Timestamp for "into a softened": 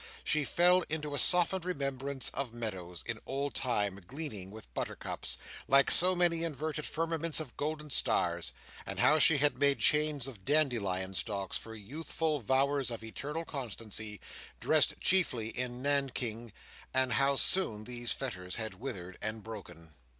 0.89-1.63